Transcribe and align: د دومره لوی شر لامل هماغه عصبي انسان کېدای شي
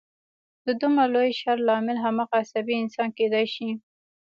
د 0.65 0.67
دومره 0.81 1.05
لوی 1.13 1.29
شر 1.39 1.57
لامل 1.67 1.97
هماغه 2.05 2.35
عصبي 2.43 2.75
انسان 2.83 3.09
کېدای 3.17 3.45
شي 3.55 3.69